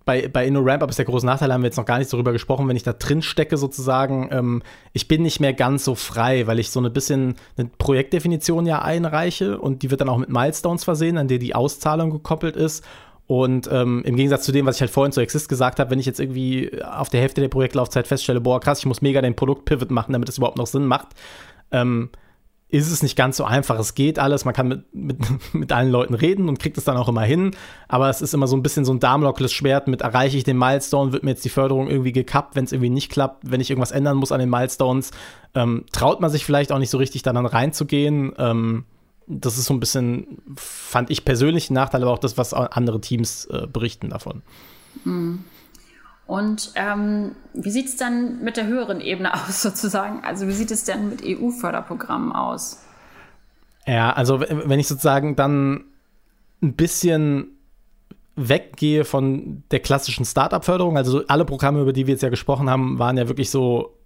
[0.08, 2.66] bei, bei InnoRamp-Up ist der große Nachteil, haben wir jetzt noch gar nicht darüber gesprochen,
[2.66, 4.62] wenn ich da drin stecke sozusagen, ähm,
[4.94, 8.80] ich bin nicht mehr ganz so frei, weil ich so ein bisschen eine Projektdefinition ja
[8.80, 12.82] einreiche und die wird dann auch mit Milestones versehen, an der die Auszahlung gekoppelt ist.
[13.26, 15.98] Und ähm, im Gegensatz zu dem, was ich halt vorhin zu Exist gesagt habe, wenn
[15.98, 19.36] ich jetzt irgendwie auf der Hälfte der Projektlaufzeit feststelle, boah, krass, ich muss mega den
[19.36, 21.08] Produkt-Pivot machen, damit es überhaupt noch Sinn macht,
[21.70, 22.08] ähm,
[22.70, 23.78] ist es nicht ganz so einfach.
[23.78, 25.18] Es geht alles, man kann mit, mit,
[25.54, 27.52] mit allen Leuten reden und kriegt es dann auch immer hin.
[27.88, 30.58] Aber es ist immer so ein bisschen so ein Darmlockles Schwert mit erreiche ich den
[30.58, 33.70] Milestone, wird mir jetzt die Förderung irgendwie gekappt, wenn es irgendwie nicht klappt, wenn ich
[33.70, 35.12] irgendwas ändern muss an den Milestones,
[35.54, 38.32] ähm, traut man sich vielleicht auch nicht so richtig dann reinzugehen.
[38.36, 38.84] Ähm,
[39.26, 43.00] das ist so ein bisschen, fand ich persönlich ein Nachteil, aber auch das, was andere
[43.00, 44.42] Teams äh, berichten davon.
[45.04, 45.44] Mhm.
[46.28, 50.22] Und ähm, wie sieht es dann mit der höheren Ebene aus sozusagen?
[50.24, 52.84] Also wie sieht es denn mit EU-Förderprogrammen aus?
[53.86, 55.84] Ja, also wenn ich sozusagen dann
[56.62, 57.56] ein bisschen
[58.36, 62.98] weggehe von der klassischen Startup-Förderung, also alle Programme, über die wir jetzt ja gesprochen haben,
[62.98, 63.97] waren ja wirklich so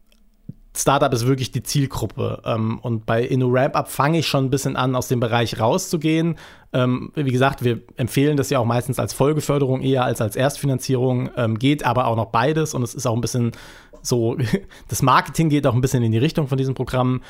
[0.74, 2.42] Startup ist wirklich die Zielgruppe.
[2.44, 6.36] Ähm, und bei InnoRamp-Up fange ich schon ein bisschen an, aus dem Bereich rauszugehen.
[6.72, 11.30] Ähm, wie gesagt, wir empfehlen das ja auch meistens als Folgeförderung eher als als Erstfinanzierung.
[11.36, 13.52] Ähm, geht aber auch noch beides und es ist auch ein bisschen
[14.00, 14.36] so,
[14.88, 17.20] das Marketing geht auch ein bisschen in die Richtung von diesem Programm.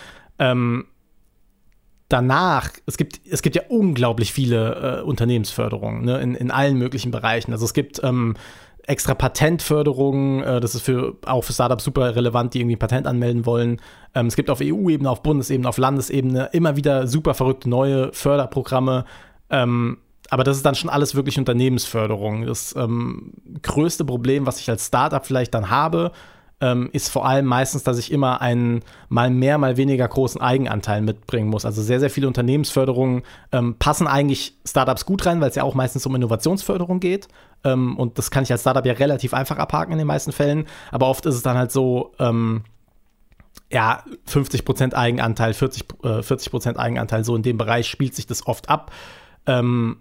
[2.13, 7.11] Danach, es gibt, es gibt ja unglaublich viele äh, Unternehmensförderungen ne, in, in allen möglichen
[7.11, 7.53] Bereichen.
[7.53, 8.03] Also es gibt
[8.87, 10.43] extra Patentförderung.
[10.43, 13.81] Äh, das ist für, auch für Startups super relevant, die irgendwie Patent anmelden wollen.
[14.15, 19.05] Ähm, es gibt auf EU-Ebene, auf Bundesebene, auf Landesebene immer wieder super verrückte neue Förderprogramme.
[19.51, 19.99] Ähm,
[20.31, 22.47] aber das ist dann schon alles wirklich Unternehmensförderung.
[22.47, 26.13] Das ähm, größte Problem, was ich als Startup vielleicht dann habe,
[26.93, 31.49] ist vor allem meistens, dass ich immer einen mal mehr, mal weniger großen Eigenanteil mitbringen
[31.49, 31.65] muss.
[31.65, 35.75] Also sehr, sehr viele Unternehmensförderungen ähm, passen eigentlich Startups gut rein, weil es ja auch
[35.75, 37.27] meistens um Innovationsförderung geht.
[37.65, 40.67] Ähm, und das kann ich als Startup ja relativ einfach abhaken in den meisten Fällen.
[40.91, 42.65] Aber oft ist es dann halt so, ähm,
[43.71, 48.69] ja, 50% Eigenanteil, 40, äh, 40 Eigenanteil, so in dem Bereich spielt sich das oft
[48.69, 48.93] ab.
[49.47, 49.99] Ähm,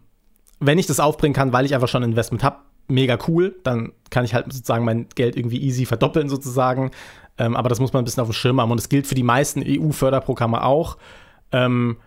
[0.60, 3.56] wenn ich das aufbringen kann, weil ich einfach schon ein Investment habe, mega cool.
[3.63, 6.91] Dann kann ich halt sozusagen mein Geld irgendwie easy verdoppeln sozusagen.
[7.38, 8.71] Ähm, aber das muss man ein bisschen auf dem Schirm haben.
[8.71, 10.97] Und es gilt für die meisten EU-Förderprogramme auch.
[11.52, 11.97] Ähm,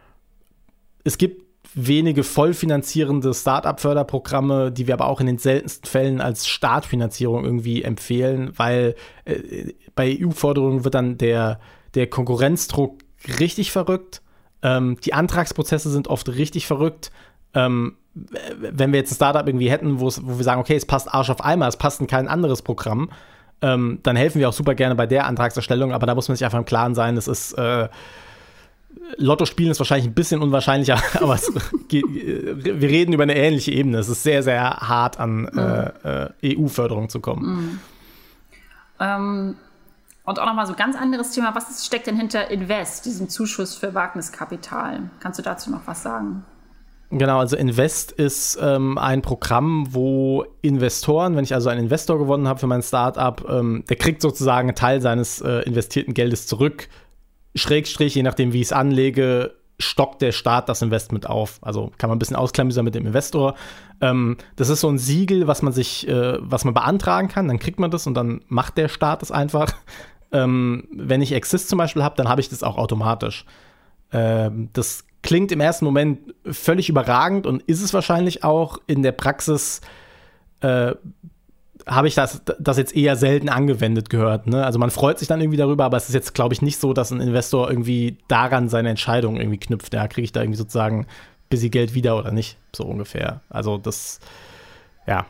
[1.03, 1.44] es gibt
[1.75, 8.53] wenige vollfinanzierende Start-up-Förderprogramme, die wir aber auch in den seltensten Fällen als Startfinanzierung irgendwie empfehlen,
[8.57, 11.59] weil äh, bei EU-Förderungen wird dann der,
[11.95, 12.99] der Konkurrenzdruck
[13.41, 14.23] richtig verrückt.
[14.63, 17.11] Ähm, die Antragsprozesse sind oft richtig verrückt.
[17.55, 21.31] Ähm, wenn wir jetzt ein Startup irgendwie hätten, wo wir sagen, okay, es passt Arsch
[21.31, 23.11] auf einmal, es passt in kein anderes Programm,
[23.61, 26.45] ähm, dann helfen wir auch super gerne bei der Antragserstellung, aber da muss man sich
[26.45, 27.89] einfach im Klaren sein, es ist äh,
[29.17, 31.53] Lotto spielen ist wahrscheinlich ein bisschen unwahrscheinlicher, aber es,
[31.91, 33.99] wir reden über eine ähnliche Ebene.
[33.99, 35.59] Es ist sehr, sehr hart an mhm.
[35.59, 37.47] äh, äh, EU-Förderung zu kommen.
[37.47, 37.81] Mhm.
[39.01, 39.57] Ähm,
[40.25, 41.55] und auch nochmal so ein ganz anderes Thema.
[41.55, 45.11] Was steckt denn hinter Invest, diesem Zuschuss für Wagniskapital?
[45.21, 46.45] Kannst du dazu noch was sagen?
[47.11, 52.49] Genau, also Invest ist ähm, ein Programm, wo Investoren, wenn ich also einen Investor gewonnen
[52.49, 56.89] habe für mein Startup, ähm, der kriegt sozusagen einen Teil seines äh, investierten Geldes zurück.
[57.55, 61.59] Schrägstrich, je nachdem, wie ich es anlege, stockt der Staat das Investment auf.
[61.63, 63.55] Also kann man ein bisschen ausklamüsern mit dem Investor.
[64.01, 67.59] Ähm, das ist so ein Siegel, was man sich, äh, was man beantragen kann, dann
[67.59, 69.73] kriegt man das und dann macht der Staat es einfach.
[70.33, 73.45] Ähm, wenn ich Exist zum Beispiel habe, dann habe ich das auch automatisch.
[74.11, 78.79] Ähm, das klingt im ersten Moment völlig überragend und ist es wahrscheinlich auch.
[78.89, 79.81] In der Praxis
[80.59, 80.97] äh,
[81.87, 84.47] habe ich das, das jetzt eher selten angewendet gehört.
[84.47, 84.65] Ne?
[84.65, 86.93] Also man freut sich dann irgendwie darüber, aber es ist jetzt, glaube ich, nicht so,
[86.93, 89.93] dass ein Investor irgendwie daran seine Entscheidung irgendwie knüpft.
[89.93, 91.07] Ja, kriege ich da irgendwie sozusagen
[91.49, 93.41] bisschen Geld wieder oder nicht, so ungefähr.
[93.49, 94.19] Also das,
[95.07, 95.27] ja.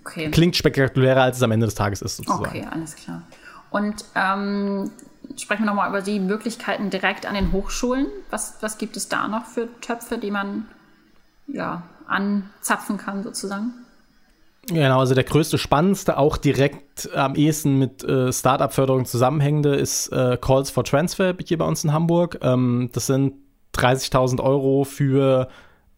[0.00, 0.30] Okay.
[0.30, 2.46] Klingt spektakulärer, als es am Ende des Tages ist, sozusagen.
[2.46, 3.22] Okay, alles klar.
[3.70, 4.90] Und ähm,
[5.36, 8.06] sprechen wir nochmal über die Möglichkeiten direkt an den Hochschulen.
[8.30, 10.68] Was, was gibt es da noch für Töpfe, die man
[11.46, 13.72] ja, anzapfen kann, sozusagen?
[14.68, 20.38] Genau, also der größte, spannendste, auch direkt am ehesten mit äh, Startup-Förderung zusammenhängende ist äh,
[20.40, 22.38] Calls for Transfer hier bei uns in Hamburg.
[22.42, 23.34] Ähm, das sind
[23.74, 25.48] 30.000 Euro für,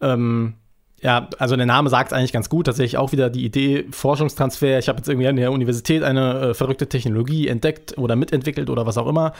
[0.00, 0.54] ähm,
[1.00, 4.78] ja, also der Name sagt es eigentlich ganz gut, tatsächlich auch wieder die Idee Forschungstransfer.
[4.78, 8.86] Ich habe jetzt irgendwie an der Universität eine äh, verrückte Technologie entdeckt oder mitentwickelt oder
[8.86, 9.32] was auch immer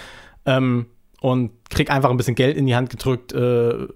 [0.47, 0.87] ähm,
[1.21, 3.87] und krieg einfach ein bisschen Geld in die Hand gedrückt, äh,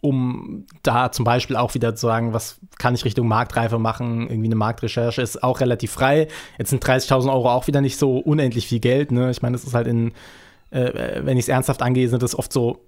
[0.00, 4.48] um da zum Beispiel auch wieder zu sagen, was kann ich Richtung Marktreife machen, irgendwie
[4.48, 6.28] eine Marktrecherche ist auch relativ frei.
[6.58, 9.12] Jetzt sind 30.000 Euro auch wieder nicht so unendlich viel Geld.
[9.12, 9.30] Ne?
[9.30, 10.12] Ich meine, das ist halt in,
[10.70, 12.80] äh, wenn ich es ernsthaft angehe, sind das oft so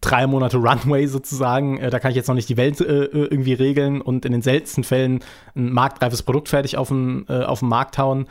[0.00, 1.78] drei Monate Runway sozusagen.
[1.78, 4.42] Äh, da kann ich jetzt noch nicht die Welt äh, irgendwie regeln und in den
[4.42, 5.20] seltensten Fällen
[5.54, 8.26] ein marktreifes Produkt fertig auf den, äh, auf den Markt hauen.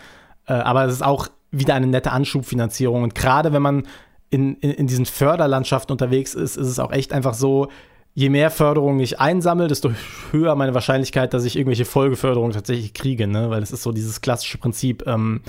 [0.47, 3.03] Äh, aber es ist auch wieder eine nette Anschubfinanzierung.
[3.03, 3.83] Und gerade wenn man
[4.31, 7.67] in, in, in diesen Förderlandschaften unterwegs ist, ist es auch echt einfach so,
[8.13, 9.91] je mehr Förderung ich einsammle, desto
[10.31, 13.49] höher meine Wahrscheinlichkeit, dass ich irgendwelche Folgeförderungen tatsächlich kriege, ne?
[13.49, 15.41] Weil es ist so dieses klassische Prinzip, ähm,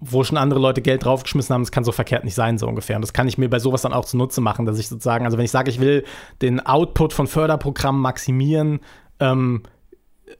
[0.00, 2.96] wo schon andere Leute Geld draufgeschmissen haben, das kann so verkehrt nicht sein, so ungefähr.
[2.96, 5.38] Und das kann ich mir bei sowas dann auch zunutze machen, dass ich sozusagen, also
[5.38, 6.04] wenn ich sage, ich will
[6.40, 8.80] den Output von Förderprogrammen maximieren,
[9.20, 9.62] ähm,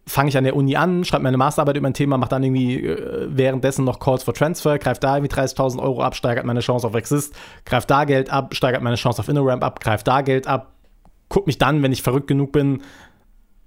[0.07, 2.85] fange ich an der Uni an, schreibe meine Masterarbeit über ein Thema, mache dann irgendwie
[2.87, 6.87] äh, währenddessen noch Calls for Transfer, greift da irgendwie 30.000 Euro ab, steigert meine Chance
[6.87, 10.47] auf Exist, greift da Geld ab, steigert meine Chance auf InnoRamp ab, greift da Geld
[10.47, 10.73] ab,
[11.29, 12.83] guck mich dann, wenn ich verrückt genug bin,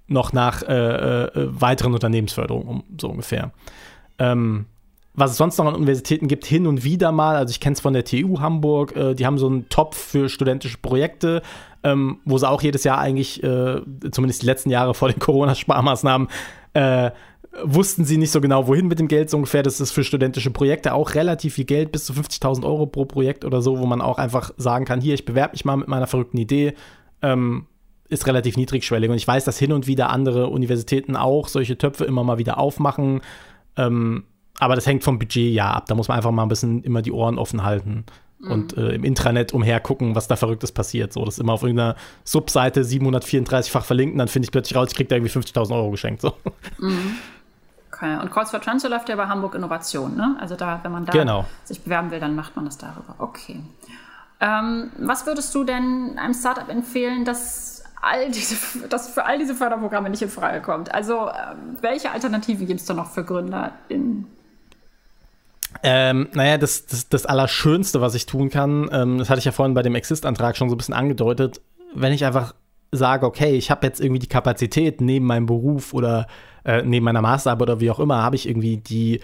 [0.08, 3.52] noch nach äh, äh, weiteren Unternehmensförderungen um, so ungefähr.
[4.18, 4.66] Ähm,
[5.16, 7.80] was es sonst noch an Universitäten gibt, hin und wieder mal, also ich kenne es
[7.80, 11.42] von der TU Hamburg, äh, die haben so einen Topf für studentische Projekte,
[11.82, 16.28] ähm, wo sie auch jedes Jahr eigentlich, äh, zumindest die letzten Jahre vor den Corona-Sparmaßnahmen,
[16.74, 17.10] äh,
[17.62, 19.62] wussten sie nicht so genau, wohin mit dem Geld so ungefähr.
[19.62, 23.46] Das ist für studentische Projekte auch relativ viel Geld, bis zu 50.000 Euro pro Projekt
[23.46, 26.06] oder so, wo man auch einfach sagen kann, hier, ich bewerbe mich mal mit meiner
[26.06, 26.74] verrückten Idee.
[27.22, 27.66] Ähm,
[28.08, 29.10] ist relativ niedrigschwellig.
[29.10, 32.58] Und ich weiß, dass hin und wieder andere Universitäten auch solche Töpfe immer mal wieder
[32.58, 33.20] aufmachen.
[33.76, 34.24] Ähm,
[34.58, 35.86] aber das hängt vom Budget ja ab.
[35.86, 38.04] Da muss man einfach mal ein bisschen immer die Ohren offen halten
[38.38, 38.50] mhm.
[38.50, 41.12] und äh, im Intranet umher gucken, was da Verrücktes passiert.
[41.12, 44.88] So, das ist immer auf irgendeiner Subseite 734-fach verlinkt und dann finde ich plötzlich raus,
[44.90, 46.22] ich kriege da irgendwie 50.000 Euro geschenkt.
[46.22, 46.34] So.
[46.78, 47.16] Mhm.
[47.92, 50.36] Okay, und Calls for Transfer läuft ja bei Hamburg Innovation, ne?
[50.38, 51.46] Also da, wenn man da genau.
[51.64, 53.14] sich bewerben will, dann macht man das darüber.
[53.18, 53.62] Okay.
[54.38, 58.56] Ähm, was würdest du denn einem Startup empfehlen, das all diese,
[58.88, 60.94] das für all diese Förderprogramme nicht in Frage kommt?
[60.94, 64.26] Also, ähm, welche Alternativen gibt es da noch für Gründer in
[65.82, 69.52] ähm, naja, das, das, das Allerschönste, was ich tun kann, ähm, das hatte ich ja
[69.52, 71.60] vorhin bei dem Exist-Antrag schon so ein bisschen angedeutet,
[71.94, 72.54] wenn ich einfach
[72.92, 76.26] sage, okay, ich habe jetzt irgendwie die Kapazität neben meinem Beruf oder
[76.64, 79.20] äh, neben meiner Masterarbeit oder wie auch immer, habe ich irgendwie die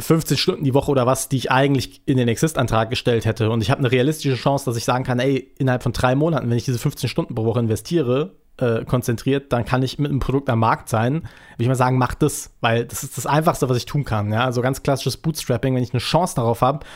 [0.00, 3.50] 15 Stunden die Woche oder was, die ich eigentlich in den Exist-Antrag gestellt hätte.
[3.50, 6.48] Und ich habe eine realistische Chance, dass ich sagen kann, ey, innerhalb von drei Monaten,
[6.48, 10.20] wenn ich diese 15 Stunden pro Woche investiere, äh, konzentriert, dann kann ich mit einem
[10.20, 11.14] Produkt am Markt sein.
[11.14, 11.24] Würde
[11.58, 14.32] ich mal sagen, mach das, weil das ist das Einfachste, was ich tun kann.
[14.32, 14.44] Ja?
[14.44, 16.86] Also ganz klassisches Bootstrapping, wenn ich eine Chance darauf habe,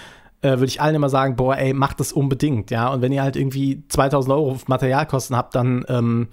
[0.43, 2.71] äh, würde ich allen immer sagen, boah, ey, mach das unbedingt.
[2.71, 2.89] Ja?
[2.89, 6.29] Und wenn ihr halt irgendwie 2000 Euro Materialkosten habt, dann ähm,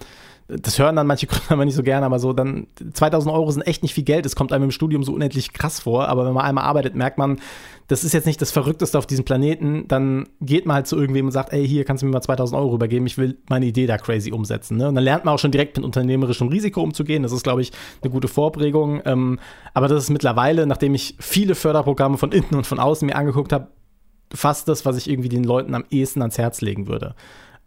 [0.48, 3.62] das hören dann manche Gründer aber nicht so gerne, aber so dann 2000 Euro sind
[3.62, 4.26] echt nicht viel Geld.
[4.26, 7.18] Es kommt einem im Studium so unendlich krass vor, aber wenn man einmal arbeitet, merkt
[7.18, 7.38] man,
[7.88, 9.86] das ist jetzt nicht das Verrückteste auf diesem Planeten.
[9.88, 12.58] Dann geht man halt zu irgendwem und sagt, ey, hier kannst du mir mal 2000
[12.58, 14.76] Euro übergeben, ich will meine Idee da crazy umsetzen.
[14.76, 14.88] Ne?
[14.88, 17.22] Und dann lernt man auch schon direkt mit unternehmerischem Risiko umzugehen.
[17.22, 19.02] Das ist, glaube ich, eine gute Vorprägung.
[19.04, 19.38] Ähm,
[19.74, 23.52] aber das ist mittlerweile, nachdem ich viele Förderprogramme von innen und von außen mir angeguckt
[23.52, 23.68] habe,
[24.34, 27.14] fast das, was ich irgendwie den Leuten am ehesten ans Herz legen würde.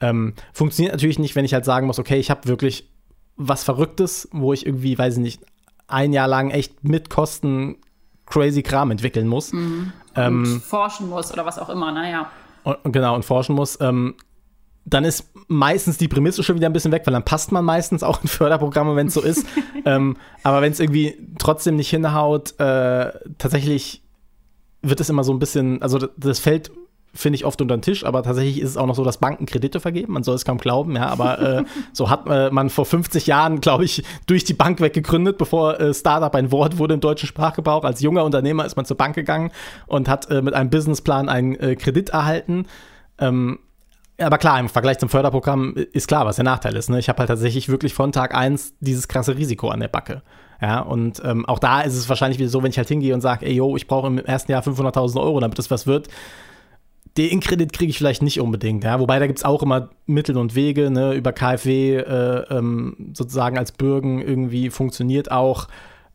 [0.02, 2.90] Ähm, funktioniert natürlich nicht, wenn ich halt sagen muss, okay, ich habe wirklich
[3.36, 5.42] was Verrücktes, wo ich irgendwie, weiß ich nicht,
[5.88, 7.78] ein Jahr lang echt mit Kosten
[8.26, 9.54] crazy Kram entwickeln muss.
[9.54, 9.94] Mhm.
[10.16, 12.30] Ähm, und forschen muss oder was auch immer, naja.
[12.64, 13.80] Und, genau, und forschen muss.
[13.82, 14.16] Ähm,
[14.86, 18.04] dann ist meistens die Prämisse schon wieder ein bisschen weg, weil dann passt man meistens
[18.04, 19.46] auch in Förderprogramme, wenn es so ist.
[19.86, 24.04] ähm, aber wenn es irgendwie trotzdem nicht hinhaut, äh, tatsächlich
[24.82, 26.72] wird es immer so ein bisschen, also das fällt
[27.16, 29.46] finde ich oft unter den Tisch, aber tatsächlich ist es auch noch so, dass Banken
[29.46, 30.14] Kredite vergeben.
[30.14, 33.62] Man soll es kaum glauben, ja, aber äh, so hat äh, man vor 50 Jahren,
[33.62, 37.84] glaube ich, durch die Bank weggegründet, bevor äh, Startup ein Wort wurde im deutschen Sprachgebrauch.
[37.84, 39.52] Als junger Unternehmer ist man zur Bank gegangen
[39.88, 42.68] und hat äh, mit einem Businessplan einen äh, Kredit erhalten.
[43.20, 43.60] Ähm,
[44.18, 46.90] aber klar, im Vergleich zum Förderprogramm ist klar, was der Nachteil ist.
[46.90, 47.00] Ne?
[47.00, 50.22] Ich habe halt tatsächlich wirklich von Tag eins dieses krasse Risiko an der Backe.
[50.62, 53.20] Ja, und ähm, auch da ist es wahrscheinlich wieder so, wenn ich halt hingehe und
[53.20, 56.08] sage, ey, yo, ich brauche im ersten Jahr 500.000 Euro, damit das was wird,
[57.18, 59.00] den Kredit kriege ich vielleicht nicht unbedingt, ja.
[59.00, 63.58] Wobei da gibt es auch immer Mittel und Wege, ne, über KfW äh, ähm, sozusagen
[63.58, 65.68] als Bürgen irgendwie funktioniert auch.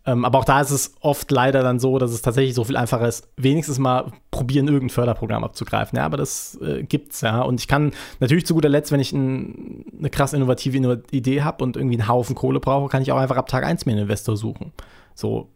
[0.07, 2.77] Ähm, aber auch da ist es oft leider dann so, dass es tatsächlich so viel
[2.77, 5.97] einfacher ist, wenigstens mal probieren, irgendein Förderprogramm abzugreifen.
[5.97, 7.43] Ja, aber das äh, gibt's ja.
[7.43, 11.63] Und ich kann natürlich zu guter Letzt, wenn ich ein, eine krass innovative Idee habe
[11.63, 14.03] und irgendwie einen Haufen Kohle brauche, kann ich auch einfach ab Tag 1 mir einen
[14.03, 14.73] Investor suchen.
[15.15, 15.49] So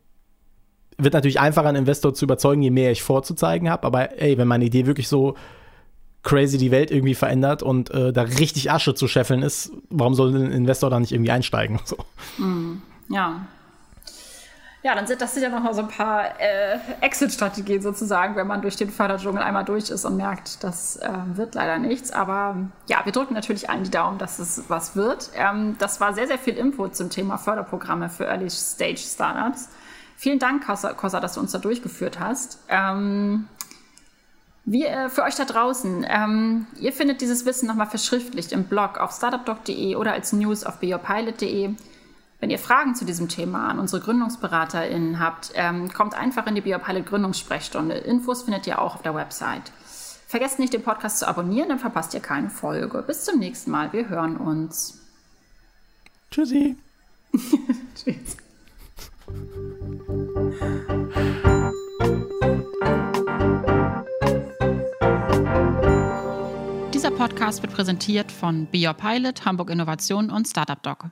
[0.99, 3.87] wird natürlich einfacher, einen Investor zu überzeugen, je mehr ich vorzuzeigen habe.
[3.87, 5.35] Aber ey, wenn meine Idee wirklich so
[6.23, 10.35] crazy die Welt irgendwie verändert und äh, da richtig Asche zu scheffeln ist, warum soll
[10.35, 11.81] ein Investor da nicht irgendwie einsteigen?
[11.85, 11.97] So.
[12.39, 13.47] Mm, ja,
[14.85, 18.47] ja, dann sind das sind ja noch mal so ein paar äh, Exit-Strategien sozusagen, wenn
[18.47, 22.11] man durch den Förderdschungel einmal durch ist und merkt, das äh, wird leider nichts.
[22.11, 25.31] Aber ja, wir drücken natürlich allen die Daumen, dass es was wird.
[25.37, 29.71] Ähm, das war sehr, sehr viel Input zum Thema Förderprogramme für Early-Stage-Startups.
[30.17, 32.59] Vielen Dank, Kosa, dass du uns da durchgeführt hast.
[32.69, 33.49] Ähm,
[34.65, 38.99] wie, äh, für euch da draußen, ähm, ihr findet dieses Wissen nochmal verschriftlicht im Blog
[38.99, 41.75] auf startupdoc.de oder als News auf beyourpilot.de.
[42.41, 46.61] Wenn ihr Fragen zu diesem Thema an unsere GründungsberaterInnen habt, ähm, kommt einfach in die
[46.63, 47.95] Biopilot Gründungssprechstunde.
[47.95, 49.73] Infos findet ihr auch auf der Website.
[50.27, 53.03] Vergesst nicht, den Podcast zu abonnieren, dann verpasst ihr keine Folge.
[53.03, 53.93] Bis zum nächsten Mal.
[53.93, 55.01] Wir hören uns.
[56.31, 56.77] Tschüssi.
[57.95, 58.37] Tschüss.
[67.15, 71.11] Dieser Podcast wird präsentiert von Be Your Pilot, Hamburg Innovation und Startup Doc.